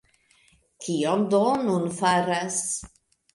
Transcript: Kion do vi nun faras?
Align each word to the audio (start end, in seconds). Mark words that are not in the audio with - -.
Kion 0.85 1.25
do 1.33 1.41
vi 1.51 1.67
nun 1.67 1.85
faras? 1.99 2.59